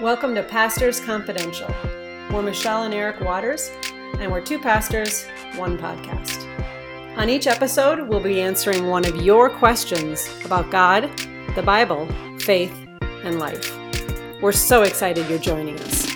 [0.00, 1.74] Welcome to Pastors Confidential.
[2.32, 3.68] We're Michelle and Eric Waters,
[4.20, 6.46] and we're two pastors, one podcast.
[7.16, 11.10] On each episode, we'll be answering one of your questions about God,
[11.56, 12.06] the Bible,
[12.38, 12.72] faith,
[13.24, 13.76] and life.
[14.40, 16.14] We're so excited you're joining us.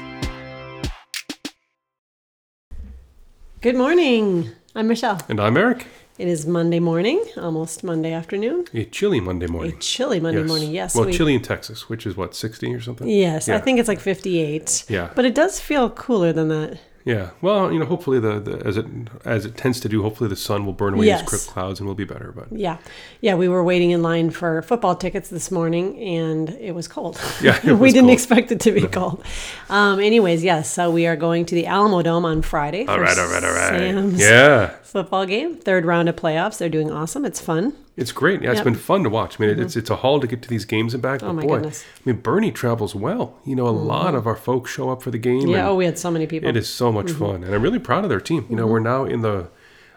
[3.60, 4.48] Good morning.
[4.76, 5.20] I'm Michelle.
[5.28, 5.88] And I'm Eric.
[6.18, 8.66] It is Monday morning, almost Monday afternoon.
[8.74, 9.72] A chilly Monday morning.
[9.74, 10.94] A chilly Monday morning, yes.
[10.94, 13.08] Well, we- chilly in Texas, which is what, 60 or something?
[13.08, 14.84] Yes, I think it's like 58.
[14.88, 15.10] Yeah.
[15.14, 16.78] But it does feel cooler than that.
[17.04, 17.30] Yeah.
[17.40, 18.86] Well, you know, hopefully the, the as it
[19.24, 21.20] as it tends to do, hopefully the sun will burn away Yes.
[21.22, 22.30] these crisp clouds and we'll be better.
[22.32, 22.78] But Yeah.
[23.20, 27.20] Yeah, we were waiting in line for football tickets this morning and it was cold.
[27.42, 28.12] Yeah, it we didn't cold.
[28.12, 29.24] expect it to be cold.
[29.68, 32.86] Um, anyways, yes, so we are going to the Alamo Dome on Friday.
[32.86, 33.78] all for right, all right, all right.
[33.80, 34.68] Sam's Yeah.
[34.82, 36.58] football game, third round of playoffs.
[36.58, 37.24] They're doing awesome.
[37.24, 37.72] It's fun.
[37.96, 38.40] It's great.
[38.42, 39.38] Yeah, It's been fun to watch.
[39.38, 41.20] I mean, it's it's a haul to get to these games and back.
[41.20, 41.84] But Oh, my boy, goodness.
[42.06, 43.38] I mean, Boerne travels well.
[43.44, 45.48] You know, a lot of our folks show up for the game.
[45.48, 46.48] Yeah, oh, we had so many people.
[46.48, 47.18] It is so much Mm-hmm.
[47.18, 48.46] fun, and I'm really proud of their team.
[48.48, 49.48] You know, we're now in the,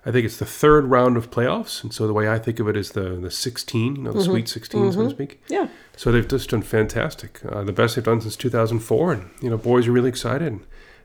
[0.06, 2.68] I think it's the third round of playoffs, and so the way I think of
[2.68, 4.30] it is the the 16, you know, the Mm-hmm.
[4.32, 5.42] Sweet 16, so to speak.
[5.48, 5.70] Yeah.
[5.96, 7.40] So they've just done fantastic.
[7.50, 10.60] Uh, the best they've done since 2004, and you know, boys are really excited.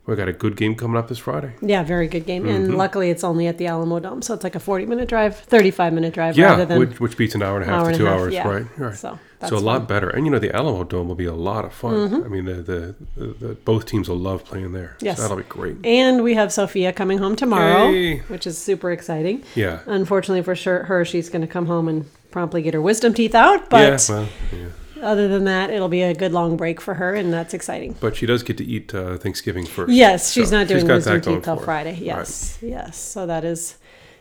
[0.06, 1.52] We've got a good game coming up this Friday.
[1.60, 2.42] Yeah, very good game.
[2.44, 2.54] Mm-hmm.
[2.54, 5.36] And luckily it's only at the Alamo Dome, so it's like a 40 minute drive,
[5.36, 7.92] 35 minute drive Yeah, rather than which, which beats an hour and a half hour
[7.92, 8.48] to two half, hours, yeah.
[8.48, 8.66] right?
[8.78, 8.96] Right.
[8.96, 9.80] So So, a lot fun.
[9.82, 9.86] Mm-hmm.
[9.86, 12.24] better, and you know, the Alamo Dome will be a lot of fun.
[12.24, 14.96] I mean, the, the, the, the both teams will love playing there.
[15.00, 15.16] Yes.
[15.16, 15.76] so that'll be great.
[15.84, 18.18] And we have Sophia coming home tomorrow, Yay.
[18.28, 19.44] which is super exciting.
[19.54, 23.14] Yeah, Unfortunately for sure, her, she's going to come home and promptly get her wisdom
[23.14, 23.68] teeth out.
[23.70, 24.66] But yeah, well, yeah.
[25.02, 27.96] Other than that, it'll be a good long break for her, and that's exciting.
[28.00, 29.92] But she does get to eat uh, Thanksgiving first.
[29.92, 31.56] Yes, she's So not doing got wisdom teeth till.
[31.56, 31.92] Friday.
[31.92, 32.02] Right.
[32.02, 32.96] Yes, yes.
[32.98, 33.76] So that is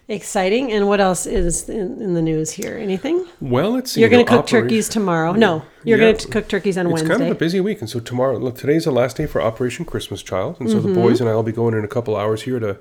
[0.07, 0.71] exciting.
[0.71, 2.77] And what else is in, in the news here?
[2.77, 3.25] Anything?
[3.41, 4.01] Well, let's see.
[4.01, 5.33] You're going to cook Opera- turkeys tomorrow.
[5.33, 6.05] No, you're Yeah.
[6.05, 7.13] going to cook turkeys on It's Wednesday.
[7.13, 9.41] It's kind of a busy week, and so tomorrow, look, today's the last day for
[9.41, 10.87] Operation Christmas Child, and so Mm-hmm.
[10.93, 12.77] the boys and I will be going in a couple hours here to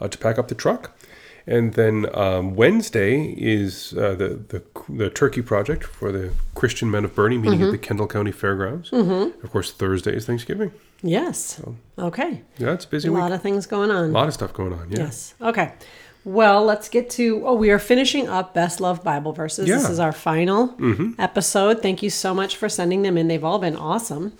[0.00, 0.96] uh, to pack up the truck,
[1.46, 7.04] and then um, Wednesday is uh, the, the the turkey project for the Christian Men
[7.04, 7.64] of Boerne meeting Mm-hmm.
[7.68, 8.90] at the Kendall County Fairgrounds.
[8.90, 9.44] Mm-hmm.
[9.44, 10.72] Of course, Thursday is Thanksgiving.
[11.02, 11.60] yes.
[11.98, 12.42] Okay.
[12.58, 13.20] Yeah, it's a busy A week.
[13.20, 14.04] lot of things going on.
[14.10, 14.90] a lot of stuff going on.
[14.90, 15.00] Yeah.
[15.00, 15.34] Yes.
[15.40, 15.72] Okay.
[16.24, 17.46] Well, let's get to.
[17.46, 19.66] Oh, we are finishing up Best Love Bible Verses.
[19.66, 19.82] This Yeah.
[19.82, 19.92] Mm-hmm.
[19.92, 20.74] is our final
[21.18, 21.80] episode.
[21.82, 23.28] Thank you so much for sending them in.
[23.28, 24.32] They've all been awesome.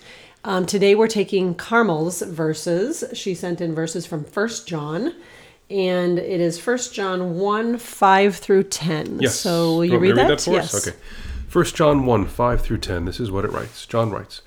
[0.45, 3.05] Um, today we're taking Carmel's verses.
[3.15, 5.15] She sent in verses from First John,
[5.71, 9.21] and it is First John 1 5 through 10.
[9.21, 9.37] Yes.
[9.39, 10.41] So will you Want me read that?
[10.41, 10.75] for yes.
[10.75, 10.89] us?
[10.89, 10.97] Okay.
[11.47, 13.05] First John 1, 5 through 10.
[13.05, 13.87] This is what it writes.
[13.87, 14.43] John writes,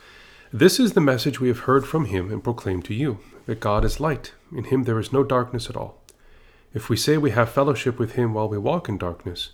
[0.52, 3.84] This is the message we have heard from him and proclaim to you, that God
[3.86, 4.34] is light.
[4.56, 6.02] In him there is no darkness at all.
[6.74, 9.52] If we say we have fellowship with him while we walk in darkness,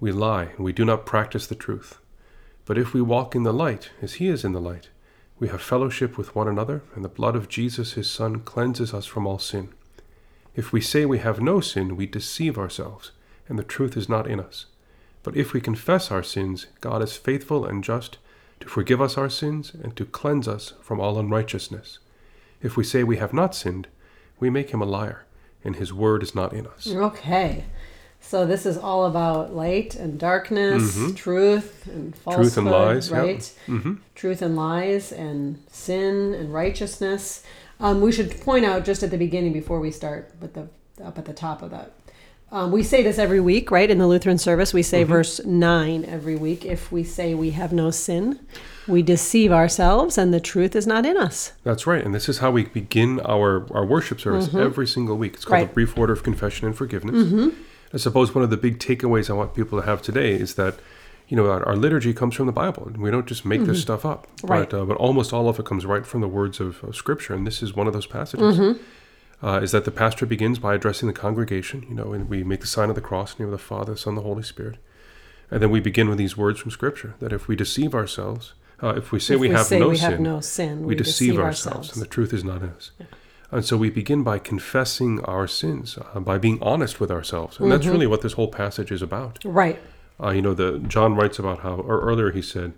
[0.00, 1.98] we lie and we do not practice the truth.
[2.64, 4.88] But if we walk in the light, as he is in the light,
[5.38, 9.04] we have fellowship with one another, and the blood of Jesus his Son cleanses us
[9.04, 9.70] from all sin.
[10.54, 13.10] If we say we have no sin, we deceive ourselves,
[13.48, 14.66] and the truth is not in us.
[15.22, 18.18] But if we confess our sins, God is faithful and just
[18.60, 21.98] to forgive us our sins and to cleanse us from all unrighteousness.
[22.62, 23.88] If we say we have not sinned,
[24.38, 25.24] we make him a liar,
[25.64, 26.86] and his word is not in us.
[26.88, 27.64] Okay.
[28.20, 32.42] So this is all about light and darkness, truth and falsehood, Mm-hmm.
[32.42, 33.20] Truth and lies, yep.
[33.20, 33.98] right?
[34.14, 37.42] Truth and lies and sin and righteousness.
[37.84, 40.68] Um, we should point out just at the beginning before we start with the
[41.04, 41.92] up at the top of that.
[42.50, 43.90] Um, we say this every week, right?
[43.90, 45.12] In the Lutheran service, we say Mm-hmm.
[45.12, 46.64] verse 9 every week.
[46.64, 48.38] If we say we have no sin,
[48.88, 51.52] we deceive ourselves and the truth is not in us.
[51.62, 55.34] That's right, and this is how we begin our, our worship service every single week.
[55.34, 55.68] It's called Right.
[55.68, 57.52] the brief order of confession and forgiveness.
[57.92, 60.78] I suppose one of the big takeaways I want people to have today is that
[61.28, 63.80] you know our, our liturgy comes from the Bible, and we don't just make this
[63.82, 64.26] stuff up.
[64.42, 64.68] Right.
[64.68, 67.34] But, uh, but almost all of it comes right from the words of, of Scripture,
[67.34, 68.78] and this is one of those passages.
[69.42, 72.60] Uh, is that the pastor begins by addressing the congregation, you know, and we make
[72.60, 74.22] the sign of the cross in the name of the Father, the Son, and the
[74.22, 74.78] Holy Spirit.
[75.50, 78.94] And then we begin with these words from Scripture that if we deceive ourselves, uh,
[78.96, 81.38] if we say if we, have say no we sin, have no sin, we deceive
[81.38, 82.92] ourselves, and the truth is not in us.
[83.50, 87.64] And so we begin by confessing our sins, uh, by being honest with ourselves, and
[87.66, 87.70] Mm-hmm.
[87.76, 89.40] that's really what this whole passage is about.
[89.44, 89.78] Right.
[90.22, 92.72] Uh, you know, the John writes about how, or earlier he said,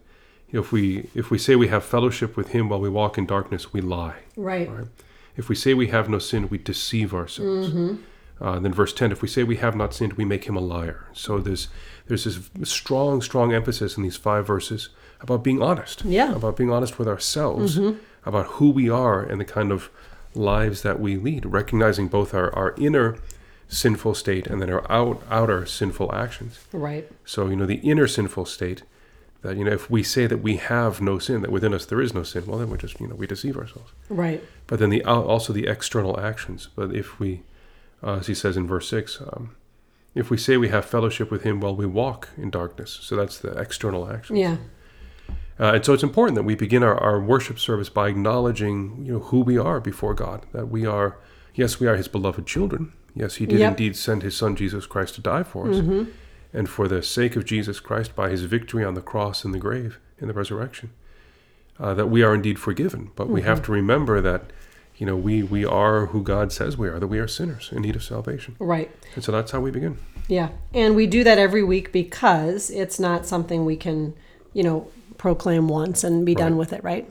[0.53, 3.73] if we if we say we have fellowship with Him while we walk in darkness,
[3.73, 4.21] we lie.
[4.37, 4.71] Right.
[4.71, 4.87] Right?
[5.37, 7.69] If we say we have no sin, we deceive ourselves.
[7.71, 7.97] Mm-hmm.
[8.43, 10.61] Uh, then verse ten: If we say we have not sinned, we make Him a
[10.61, 11.07] liar.
[11.13, 11.69] So there's
[12.07, 14.91] there's this strong, strong emphasis in these five verses
[15.21, 16.05] about being honest.
[16.05, 16.35] Yeah.
[16.37, 17.99] About being honest with ourselves, Mm-hmm.
[18.25, 19.91] about who we are and the kind of
[20.35, 23.17] lives that we lead, recognizing both our, our inner
[23.69, 26.61] sinful state and then our out, outer sinful actions.
[26.73, 27.11] Right.
[27.25, 28.83] So, you know, the inner sinful state
[29.43, 32.01] That you know, if we say that we have no sin, that within us there
[32.01, 33.93] is no sin, well, then we're just you know we deceive ourselves.
[34.09, 34.43] Right.
[34.67, 36.69] But then the also the external actions.
[36.75, 37.43] But if we,
[38.03, 39.55] uh, as he says in verse six, um,
[40.15, 43.39] if we say we have fellowship with him while we walk in darkness, so that's
[43.39, 44.37] the external action.
[44.37, 44.57] Yeah.
[45.59, 49.13] Uh, and so it's important that we begin our, our worship service by acknowledging you
[49.13, 50.45] know who we are before God.
[50.53, 51.19] That we are,
[51.55, 52.93] yes, we are His beloved children.
[53.17, 53.71] Yes, He did Yep.
[53.73, 56.11] indeed send His Son Jesus Christ to die for us, Mm-hmm.
[56.53, 59.59] and for the sake of Jesus Christ, by His victory on the cross and the
[59.59, 60.91] grave in the resurrection,
[61.81, 63.11] uh, that we are indeed forgiven.
[63.17, 63.49] But we Mm-hmm.
[63.49, 64.43] have to remember that
[64.99, 66.99] you know we we are who God says we are.
[67.01, 68.55] That we are sinners in need of salvation.
[68.59, 68.91] Right.
[69.15, 69.99] And so that's how we begin.
[70.29, 70.49] Yeah.
[70.75, 74.15] And we do that every week because it's not something we can,
[74.53, 74.89] you know,
[75.19, 77.09] proclaim once and be done with it, right?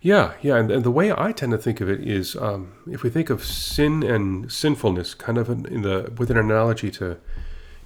[0.00, 3.02] Yeah, yeah, and, and the way I tend to think of it is, um, if
[3.02, 7.18] we think of sin and sinfulness, kind of in, in the with an analogy to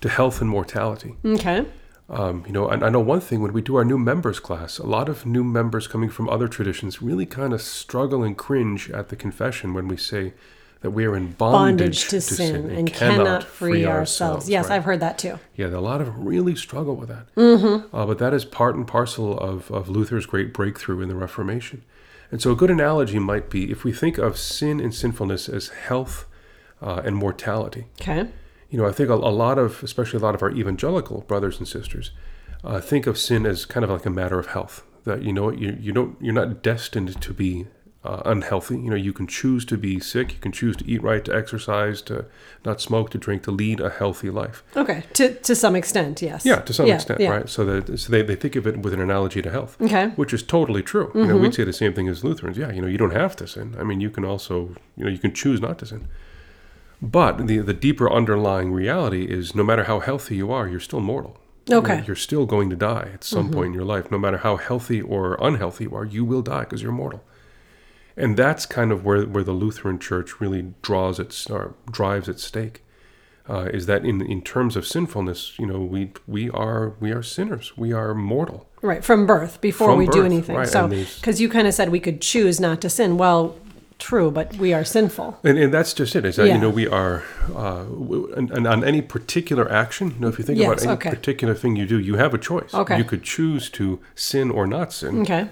[0.02, 1.16] to health and mortality.
[1.24, 1.64] Okay.
[2.10, 4.78] Um, you know, and I know one thing when we do our new members class,
[4.78, 8.90] a lot of new members coming from other traditions really kind of struggle and cringe
[8.90, 10.34] at the confession when we say
[10.82, 14.48] that we are in bondage, Bondage to, sin, and cannot, free ourselves.
[14.50, 14.76] Yes, right?
[14.76, 15.38] I've heard that too.
[15.54, 17.32] Yeah, a lot of really struggle with that.
[17.36, 17.94] Mm-hmm.
[17.96, 21.84] Uh, but that is part and parcel of, of Luther's great breakthrough in the Reformation.
[22.32, 25.68] And so a good analogy might be if we think of sin and sinfulness as
[25.68, 26.26] health
[26.80, 27.86] uh, and mortality.
[28.00, 28.28] Okay.
[28.70, 31.58] You know, I think a, a lot of, especially a lot of our evangelical brothers
[31.58, 32.10] and sisters,
[32.64, 34.82] uh, think of sin as kind of like a matter of health.
[35.04, 37.66] That you know, you you don't, you're not destined to be
[38.04, 38.74] uh, unhealthy.
[38.74, 40.32] You know, you can choose to be sick.
[40.32, 42.24] You can choose to eat right, to exercise, to
[42.64, 44.62] not smoke, to drink, to lead a healthy life.
[44.76, 45.04] Okay.
[45.14, 46.44] To to some extent, yes.
[46.44, 47.30] Yeah, to some Yeah, extent, yeah.
[47.30, 47.48] right?
[47.48, 50.06] So that so they, they think of it with an analogy to health, Okay.
[50.16, 51.10] which is totally true.
[51.14, 52.56] You know, we'd say the same thing as Lutherans.
[52.58, 53.76] Yeah, you know, you don't have to sin.
[53.78, 56.08] I mean, you can also, you know, you can choose not to sin.
[57.00, 61.00] But the the deeper underlying reality is, no matter how healthy you are, you're still
[61.00, 61.36] mortal.
[61.66, 62.02] You know, Okay.
[62.06, 64.10] you're still going to die at some point in your life.
[64.10, 67.22] No matter how healthy or unhealthy you are, you will die because you're mortal.
[68.16, 72.44] And that's kind of where, where the Lutheran Church really draws its or drives its
[72.44, 72.82] stake.
[73.48, 77.24] Uh, is that in, in terms of sinfulness, you know, we we are we are
[77.24, 77.72] sinners.
[77.76, 78.68] We are mortal.
[78.82, 79.04] Right.
[79.04, 80.56] From birth, before From we do anything.
[80.56, 83.16] right, So, because you kind of said we could choose not to sin.
[83.16, 83.56] Well,
[83.98, 85.38] true, but we are sinful.
[85.44, 86.24] And, and that's just it.
[86.24, 86.54] Is that Yeah.
[86.54, 87.22] you know we are,
[87.54, 87.84] uh,
[88.36, 91.10] and, and on any particular action, you know, if you think Yes, about any okay.
[91.10, 92.72] particular thing you do, you have a choice.
[92.74, 92.96] Okay.
[92.98, 95.22] You could choose to sin or not sin.
[95.22, 95.48] Okay.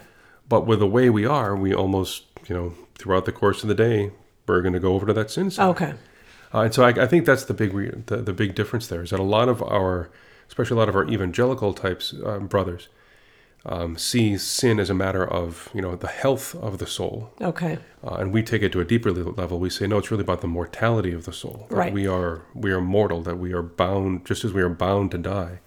[0.49, 3.75] But with the way we are, we almost, you know, throughout the course of the
[3.77, 4.11] day,
[4.49, 5.69] we're going to go over to that sin side.
[5.69, 5.95] Okay.
[6.53, 9.03] Uh, and so I, I think that's the big re- the, the big difference there
[9.03, 10.11] is that a lot of our,
[10.49, 12.89] especially a lot of our evangelical types um, brothers,
[13.67, 17.79] um, see sin as a matter of you know the health of the soul, Okay.
[18.03, 19.61] uh, and we take it to a deeper level.
[19.61, 21.67] We say no, it's really about the mortality of the soul.
[21.69, 21.93] That Right.
[21.93, 23.23] We are we are mortal.
[23.23, 25.61] That we are bound, just as we are bound to die.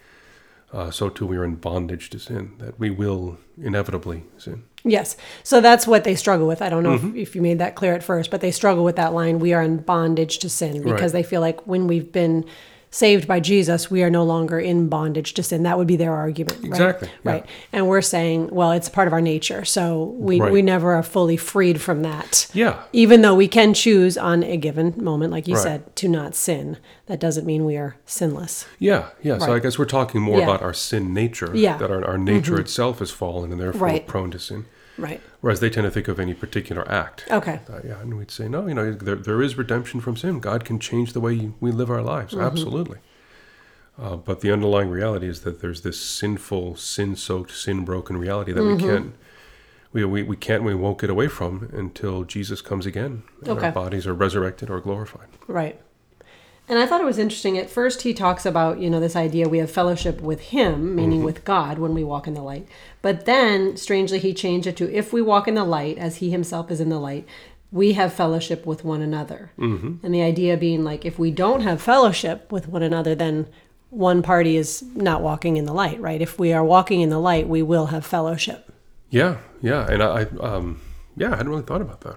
[0.74, 2.54] Uh, so too we are in bondage to sin.
[2.58, 4.64] That we will inevitably sin.
[4.84, 5.16] Yes.
[5.44, 6.62] So that's what they struggle with.
[6.62, 7.16] I don't know Mm-hmm.
[7.16, 9.54] if, if you made that clear at first, but they struggle with that line we
[9.54, 11.22] are in bondage to sin because Right.
[11.22, 12.44] they feel like when we've been
[12.94, 15.64] saved by Jesus, we are no longer in bondage to sin.
[15.64, 16.60] That would be their argument.
[16.62, 16.68] Right?
[16.68, 17.32] Exactly, yeah.
[17.32, 17.46] Right.
[17.72, 19.66] And we're saying, well, it's part of our nature.
[19.66, 20.52] So we, Right.
[20.52, 22.48] we never are fully freed from that.
[22.54, 22.84] Yeah.
[22.94, 25.64] Even though we can choose on a given moment, like you Right.
[25.64, 28.66] said, to not sin, that doesn't mean we are sinless.
[28.78, 29.40] Yeah, yeah.
[29.40, 30.44] So I guess we're talking more Yeah.
[30.44, 31.50] about our sin nature.
[31.54, 31.72] Yeah.
[31.72, 31.82] Mm-hmm.
[31.82, 34.66] That our, our nature itself is fallen and therefore prone to sin.
[34.98, 35.20] Right.
[35.42, 37.26] Whereas they tend to think of any particular act.
[37.32, 37.60] Okay.
[37.70, 40.40] Uh, yeah, and we'd say, no, you know, there, there is redemption from sin.
[40.40, 42.34] God can change the way we live our lives.
[42.34, 42.44] Mm-hmm.
[42.44, 43.00] Absolutely.
[44.00, 48.86] Uh, but the underlying reality is that there's this sinful, sin-soaked, sin-broken reality that Mm-hmm.
[48.86, 49.14] we can't,
[49.92, 53.68] we, we, we can't, we won't get away from until Jesus comes again and Okay.
[53.68, 55.28] our bodies are resurrected or glorified.
[55.48, 55.80] Right.
[56.70, 57.58] And I thought it was interesting.
[57.58, 61.18] At first, he talks about, you know, this idea we have fellowship with him, meaning
[61.20, 61.26] Mm-hmm.
[61.26, 62.68] with God when we walk in the light.
[63.02, 66.30] But then, strangely, he changed it to if we walk in the light, as he
[66.32, 67.28] himself is in the light,
[67.72, 69.52] we have fellowship with one another.
[69.60, 70.06] Mm-hmm.
[70.06, 73.48] And the idea being like, if we don't have fellowship with one another, then
[73.90, 76.22] one party is not walking in the light, right?
[76.22, 78.72] If we are walking in the light, we will have fellowship.
[79.10, 80.82] Yeah, yeah, and I, I um,
[81.16, 82.16] yeah, I hadn't really thought about that.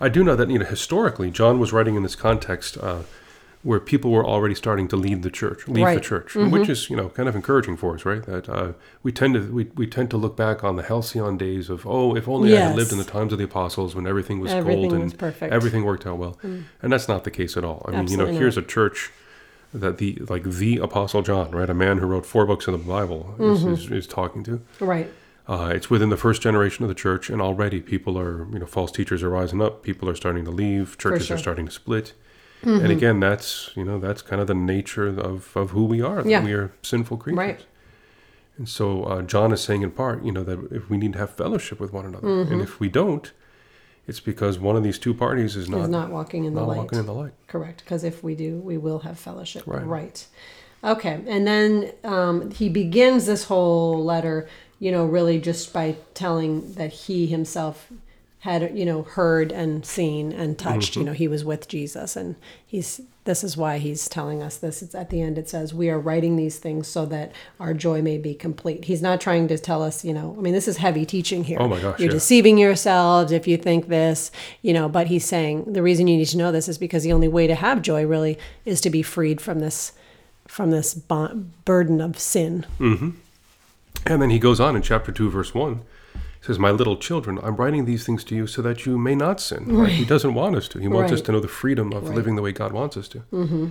[0.00, 3.02] I do know that you know historically, John was writing in this context uh,
[3.64, 6.02] where people were already starting to leave the church, leave the Right.
[6.02, 8.22] church, which is you know kind of encouraging for us, right?
[8.24, 11.68] That uh, we tend to we, we tend to look back on the halcyon days
[11.70, 14.38] of oh, if only I had lived in the times of the apostles when everything
[14.38, 15.50] was Everything gold was and perfect.
[15.50, 15.56] Mm.
[15.56, 17.82] everything worked out well, and that's not the case at all.
[17.88, 19.10] I mean, you know, Absolutely here's a church
[19.72, 22.78] that the like the apostle John, right, a man who wrote four books of the
[22.86, 23.72] Bible, is, Mm-hmm.
[23.72, 24.60] is, is talking to.
[24.78, 25.10] Right.
[25.48, 28.66] Uh, it's within the first generation of the church, and already people are, you know,
[28.66, 29.82] false teachers are rising up.
[29.82, 30.96] People are starting to leave.
[30.98, 31.34] Churches sure.
[31.36, 31.40] Mm-hmm.
[31.40, 32.12] are starting to split.
[32.66, 36.22] And again, that's you know that's kind of the nature of, of who we are.
[36.22, 36.44] that Yeah.
[36.44, 37.38] We are sinful creatures.
[37.38, 37.60] Right.
[38.56, 41.18] And so uh, John is saying in part, you know, that if we need to
[41.18, 42.52] have fellowship with one another, Mm-hmm.
[42.52, 43.32] and if we don't,
[44.06, 46.68] it's because one of these two parties is not Is not walking in the not
[46.68, 46.76] light.
[46.76, 47.32] walking in the light.
[47.48, 49.64] Correct, because if we do, we will have fellowship.
[49.66, 50.24] Right.
[50.84, 54.46] Okay, and then um, he begins this whole letter,
[54.78, 57.88] you know, really just by telling that he himself
[58.44, 60.92] had, you know, heard and seen and touched.
[60.92, 61.00] Mm-hmm.
[61.00, 63.00] You know, he was with Jesus, and he's.
[63.24, 64.82] This is why he's telling us this.
[64.82, 65.38] It's at the end.
[65.38, 69.00] It says, "We are writing these things so that our joy may be complete." He's
[69.00, 70.34] not trying to tell us, you know.
[70.36, 71.56] I mean, this is heavy teaching here.
[71.58, 72.16] Oh my gosh, You're yeah.
[72.20, 74.90] deceiving yourselves if you think this, you know.
[74.90, 77.46] But he's saying the reason you need to know this is because the only way
[77.46, 78.36] to have joy really
[78.66, 79.92] is to be freed from this,
[80.46, 82.66] from this bon- burden of sin.
[82.78, 83.10] mm-hmm.
[84.04, 85.80] And then he goes on in chapter 2, verse 1.
[86.44, 89.40] Says, My little children, I'm writing these things to you so that you may not
[89.40, 89.64] sin.
[89.74, 89.90] Right?
[89.90, 90.78] He doesn't want us to.
[90.78, 92.16] He wants us to know the freedom of Right.
[92.16, 93.20] living the way God wants us to.
[93.32, 93.68] Mm-hmm.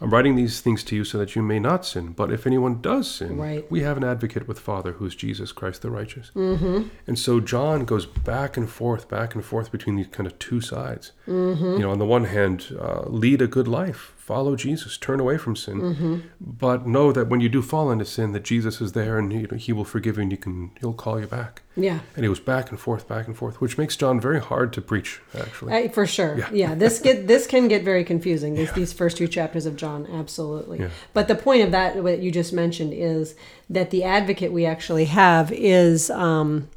[0.00, 2.12] I'm writing these things to you so that you may not sin.
[2.12, 3.68] But if anyone does sin, Right.
[3.70, 6.30] we have an advocate with Father who is Jesus Christ the righteous.
[6.34, 6.88] Mm-hmm.
[7.06, 10.60] And so John goes back and forth, back and forth between these kind of two
[10.60, 11.12] sides.
[11.28, 11.64] Mm-hmm.
[11.64, 15.36] You know, on the one hand, uh, lead a good life, follow Jesus, turn away
[15.38, 16.16] from sin, Mm-hmm.
[16.38, 19.46] but know that when you do fall into sin, that Jesus is there and he,
[19.66, 21.62] he will forgive you and you can he'll call you back.
[21.76, 22.00] Yeah.
[22.14, 24.80] And he was back and forth, back and forth, which makes John very hard to
[24.82, 25.20] preach.
[25.44, 26.36] Actually, I, for sure.
[26.38, 26.50] Yeah.
[26.52, 26.74] Yeah.
[26.74, 28.54] This get this can get very confusing.
[28.54, 30.78] These these first two chapters of John, absolutely.
[30.80, 30.90] Yeah.
[31.14, 33.34] But the point of that, what you just mentioned, is
[33.70, 36.68] that the advocate we actually have is um,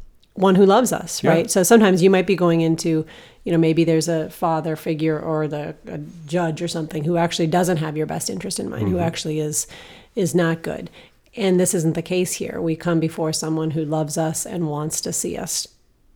[0.41, 1.31] one who loves us, Yeah.
[1.31, 1.51] right?
[1.51, 3.05] So sometimes you might be going into,
[3.45, 7.47] you know, maybe there's a father figure or the a judge or something who actually
[7.47, 9.03] doesn't have your best interest in mind, who Mm-hmm.
[9.09, 9.67] actually is
[10.15, 10.89] is not good.
[11.37, 12.59] And this isn't the case here.
[12.61, 15.67] We come before someone who loves us and wants to see us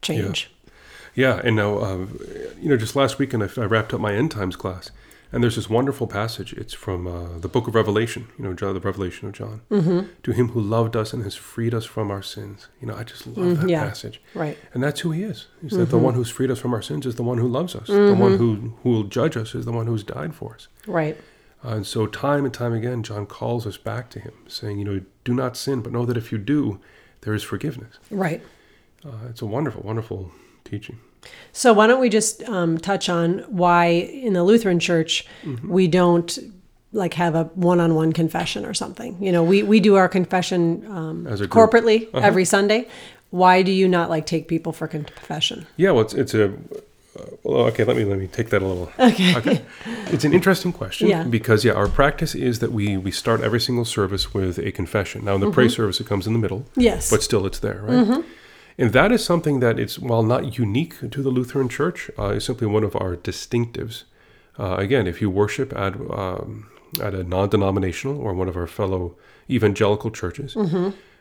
[0.02, 0.52] change.
[1.14, 2.06] Yeah, and now, uh,
[2.62, 4.92] you know, just last weekend I, I wrapped up my end times class,
[5.32, 6.54] and there's this wonderful passage.
[6.54, 9.62] It's from uh, the book of Revelation, you know, John, the Revelation of John.
[9.70, 10.08] Mm-hmm.
[10.24, 12.68] To him who loved us and has freed us from our sins.
[12.80, 13.84] You know, I just love that yeah.
[13.84, 14.22] passage.
[14.34, 14.58] Right.
[14.74, 15.48] And that's who he is.
[15.64, 17.76] Is that the one who's freed us from our sins is the one who loves
[17.76, 17.88] us.
[17.88, 20.68] The one who, who will judge us is the one who's died for us.
[20.88, 21.18] Right.
[21.64, 24.86] Uh, and so, time and time again, John calls us back to him, saying, you
[24.86, 26.80] know, do not sin, but know that if you do,
[27.22, 27.98] there is forgiveness.
[28.12, 28.44] Right.
[29.04, 30.32] Uh, it's a wonderful, wonderful
[30.64, 31.00] teaching.
[31.54, 35.70] So why don't we just um, touch on why in the Lutheran Church Mm-hmm.
[35.72, 36.38] we don't
[36.92, 39.18] like have a one-on-one confession or something?
[39.22, 41.42] You know, we we do our confession um, group.
[41.42, 41.68] Uh-huh.
[41.68, 42.88] corporately every Sunday.
[43.32, 45.66] Why do you not like take people for confession?
[45.78, 46.46] Yeah, well, it's, it's a.
[46.46, 48.92] Uh, well, okay, let me let me take that a little.
[49.00, 49.62] Okay.
[50.14, 51.24] It's an interesting question Yeah.
[51.24, 55.24] because yeah, our practice is that we we start every single service with a confession.
[55.26, 56.82] Now in the praise service, it comes in the middle, Mm-hmm.
[56.82, 57.10] Yes.
[57.10, 58.24] but still it's there, right?
[58.78, 62.44] And that is something that it's while not unique to the Lutheran Church, uh, is
[62.44, 64.04] simply one of our distinctives.
[64.60, 66.68] Uh, again, if you worship at um,
[67.02, 69.16] at a non-denominational or one of our fellow
[69.50, 70.56] evangelical churches,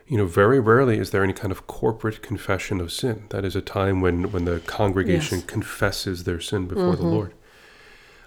[0.06, 3.24] you know, very rarely is there any kind of corporate confession of sin.
[3.30, 5.46] That is a time when when the congregation Yes.
[5.46, 7.32] confesses their sin before the Lord.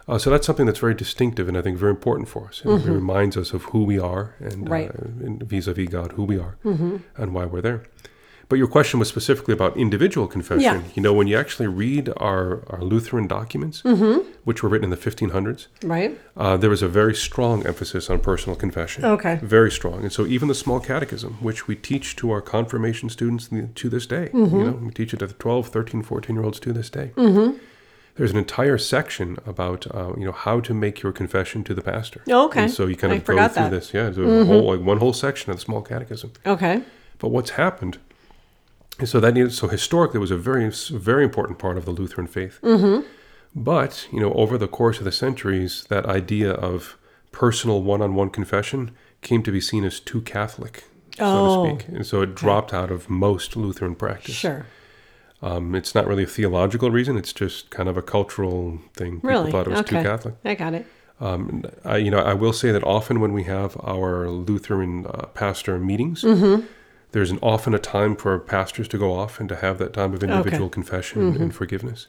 [0.09, 2.61] Uh, so that's something that's very distinctive and I think very important for us.
[2.63, 4.89] And It reminds us of who we are and Right.
[4.89, 6.55] uh, and vis-a-vis God, who we are
[7.17, 7.83] and why we're there.
[8.49, 10.61] But your question was specifically about individual confession.
[10.61, 10.81] Yeah.
[10.95, 13.83] You know, when you actually read our, our Lutheran documents,
[14.45, 16.17] which were written in the 1500s, Right.
[16.37, 19.03] uh, there was a very strong emphasis on personal confession.
[19.03, 19.39] Okay.
[19.43, 20.01] Very strong.
[20.03, 24.05] And so even the small catechism, which we teach to our confirmation students to this
[24.05, 24.55] day, Mm-hmm.
[24.57, 27.11] you know, we teach it to the 12, 13, 14 year olds to this day.
[28.15, 31.81] There's an entire section about, uh, you know, how to make your confession to the
[31.83, 32.23] pastor.
[32.29, 32.63] Oh, okay.
[32.63, 33.55] And so you kind I of go through that.
[33.55, 33.69] Mm-hmm.
[33.75, 33.93] this.
[33.93, 36.31] Yeah, there's a whole, like one whole section of the small catechism.
[36.45, 36.81] Okay.
[37.19, 37.97] But what's happened
[39.05, 42.27] so that needed, so historically it was a very very important part of the Lutheran
[42.27, 42.59] faith.
[42.63, 43.05] Mm-hmm.
[43.55, 46.97] But you know, over the course of the centuries, that idea of
[47.31, 50.83] personal one-on-one confession came to be seen as too Catholic,
[51.17, 54.35] so Oh, to speak, and so it dropped out of most Lutheran practice.
[54.35, 54.65] Sure.
[55.41, 59.15] Um, it's not really a theological reason; it's just kind of a cultural thing.
[59.17, 59.51] People Really?
[59.51, 59.97] thought it was okay.
[59.97, 60.35] too Catholic.
[60.45, 60.85] I got it.
[61.19, 65.25] Um, I, you know, I will say that often when we have our Lutheran uh,
[65.33, 66.65] pastor meetings, Mm-hmm.
[67.17, 70.13] There's an often a time for pastors to go off and to have that time
[70.13, 71.41] of individual confession Mm-hmm.
[71.41, 72.05] and forgiveness.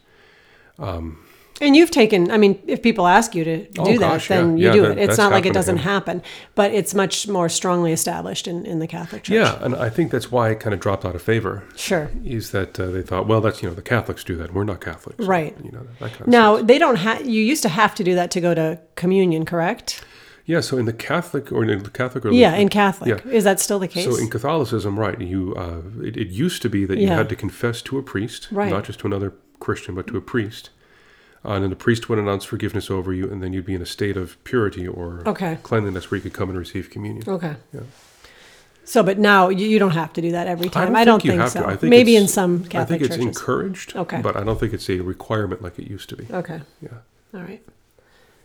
[1.60, 4.62] And you've taken, I mean, if people ask you to do Oh, that, then yeah.
[4.62, 5.08] you Yeah, do that- it.
[5.08, 6.22] It's not like it doesn't happen,
[6.54, 9.34] but it's much more strongly established in, in the Catholic Church.
[9.34, 11.64] Yeah, and I think that's why it kind of dropped out of favor.
[11.74, 12.10] Sure.
[12.24, 14.52] Is that uh, they thought, well, that's you know the Catholics do that.
[14.54, 15.56] We're not Catholics, Right.
[15.64, 16.66] You know that kind of Now, stuff.
[16.68, 20.04] they don't have, you used to have to do that to go to communion, correct?
[20.48, 23.08] Yeah, so in the Catholic or in the Catholic or Yeah, in Catholic.
[23.22, 23.30] Yeah.
[23.30, 24.04] Is that still the case?
[24.06, 25.20] So in Catholicism, right?
[25.20, 27.16] You uh, it, it used to be that you Yeah.
[27.16, 28.70] had to confess to a priest, Right.
[28.70, 30.70] not just to another Christian, but to a priest,
[31.44, 33.82] uh, and then the priest would announce forgiveness over you, and then you'd be in
[33.82, 35.58] a state of purity or Okay.
[35.62, 37.24] cleanliness where you could come and receive communion.
[37.28, 37.54] okay.
[37.74, 37.80] Yeah.
[38.84, 40.96] So, but now you, you don't have to do that every time.
[40.96, 41.60] I don't, think, have so.
[41.60, 41.66] to.
[41.68, 43.26] I think Maybe in some some I think it's churches.
[43.26, 43.94] encouraged.
[43.94, 44.22] Okay.
[44.22, 46.24] But I don't think it's a requirement like it used to be.
[46.32, 46.62] okay.
[46.80, 46.88] Yeah.
[47.34, 47.62] All right.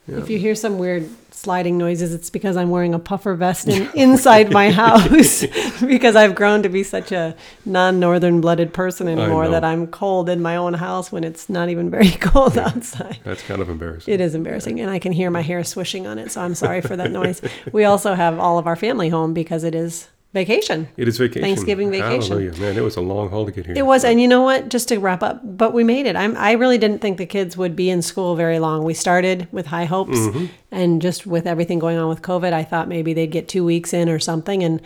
[0.07, 0.17] Yeah.
[0.17, 3.89] If you hear some weird sliding noises, it's because I'm wearing a puffer vest in,
[3.95, 5.45] inside my house
[5.81, 10.41] because I've grown to be such a non-northern blooded person anymore that I'm cold in
[10.41, 13.19] my own house when it's not even very cold outside.
[13.24, 14.13] That's kind of embarrassing.
[14.13, 16.81] It is embarrassing, and I can hear my hair swishing on it, so I'm sorry
[16.81, 17.41] for that noise.
[17.72, 20.88] We also have all of our family home because it is vacation.
[20.98, 21.44] It is vacation.
[21.44, 22.38] Thanksgiving vacation.
[22.38, 22.60] Hallelujah.
[22.60, 23.75] Man, it was a long haul to get here.
[23.78, 24.70] It was, and you know what?
[24.70, 26.16] Just to wrap up, but we made it.
[26.16, 28.84] I'm, I really didn't think the kids would be in school very long.
[28.84, 30.46] We started with high hopes, mm-hmm.
[30.72, 33.94] and just with everything going on with COVID, I thought maybe they'd get two weeks
[33.94, 34.63] in or something.
[34.63, 34.82] And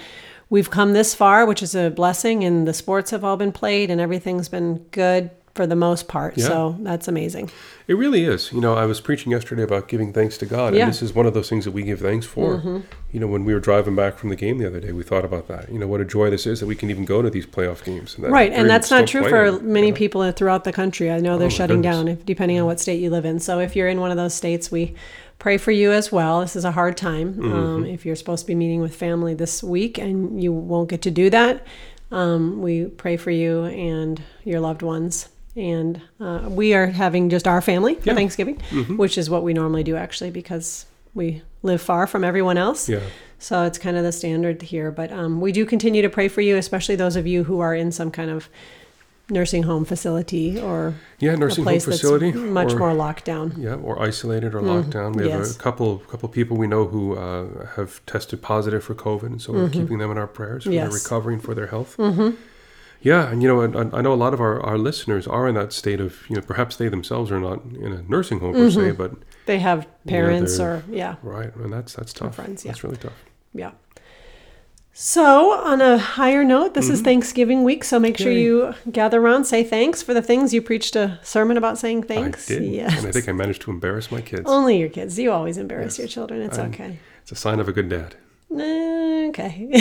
[0.50, 2.44] we've come this far, which is a blessing.
[2.44, 6.38] And the sports have all been played, and everything's been good for the most part.
[6.38, 6.48] Yeah.
[6.48, 7.52] So that's amazing.
[7.88, 8.54] It really is.
[8.54, 10.84] You know, I was preaching yesterday about giving thanks to God, Yeah.
[10.84, 12.58] and this is one of those things that we give thanks for.
[12.58, 12.80] Mm-hmm.
[13.12, 15.26] You know, when we were driving back from the game the other day, we thought
[15.26, 15.72] about that.
[15.72, 17.84] You know, what a joy this is that we can even go to these playoff
[17.84, 18.16] games.
[18.16, 19.98] And that Right, and that's not true for many you know?
[19.98, 21.12] people throughout the country.
[21.12, 23.40] I know they're my shutting down, if, depending on what state you live in.
[23.40, 24.96] So if you're in one of those states, we
[25.40, 26.42] pray for you as well.
[26.42, 27.34] This is a hard time.
[27.34, 27.54] Mm-hmm.
[27.54, 31.02] Um, if you're supposed to be meeting with family this week and you won't get
[31.04, 31.66] to do that,
[32.12, 35.30] um, we pray for you and your loved ones.
[35.58, 38.14] And uh, we are having just our family for Yeah.
[38.16, 38.98] Thanksgiving, Mm-hmm.
[38.98, 40.86] which is what we normally do actually because
[41.16, 42.88] we live far from everyone else.
[42.88, 43.00] Yeah.
[43.40, 44.92] So it's kind of the standard here.
[44.92, 47.74] But um, we do continue to pray for you, especially those of you who are
[47.74, 48.50] in some kind of
[49.30, 52.32] nursing home facility or Yeah, nursing home place facility.
[52.32, 53.56] that's much or- more locked down.
[53.58, 55.14] Yeah, or isolated or locked down.
[55.14, 55.56] We have Mm, yes.
[55.56, 59.54] a couple couple people we know who uh, have tested positive for COVID, and so
[59.54, 60.94] we're keeping them in our prayers for their Mm-hmm.
[60.94, 61.04] Yes.
[61.04, 61.98] recovery and for their health.
[63.00, 63.08] Mm-hmm.
[63.08, 65.56] Yeah, and you know, I, I know a lot of our, our listeners are in
[65.56, 68.70] that state of you know perhaps they themselves are not in a nursing home per
[68.72, 69.12] se, but
[69.46, 72.36] They have parents or yeah, right, and that's that's tough.
[72.36, 72.72] friends, yeah.
[72.72, 73.14] That's really tough.
[73.54, 73.72] yeah.
[75.00, 79.46] So, on a higher note, this is Thanksgiving week, so make sure you gather around,
[79.46, 82.50] say thanks for the things you preached a sermon about saying thanks.
[82.50, 82.98] I did, Yes.
[82.98, 84.42] and I think I managed to embarrass my kids.
[84.48, 85.20] Only your kids.
[85.20, 86.42] You always embarrass your children.
[86.42, 86.98] It's I'm- okay.
[87.22, 88.16] It's a sign of a good dad.
[88.50, 89.68] Okay.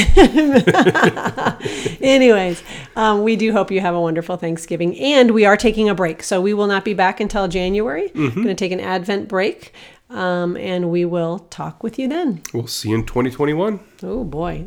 [2.00, 2.62] Anyways,
[2.96, 6.22] um, we do hope you have a wonderful Thanksgiving, and we are taking a break,
[6.22, 8.08] so we will not be back until January.
[8.08, 8.34] Mm-hmm.
[8.34, 9.72] Going to take an Advent break,
[10.10, 12.42] um, and we will talk with you then.
[12.52, 13.80] We'll see you in 2021.
[14.02, 14.66] Oh boy,